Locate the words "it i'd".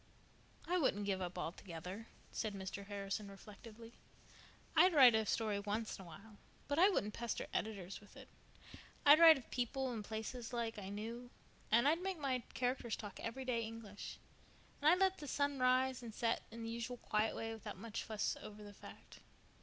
8.17-9.19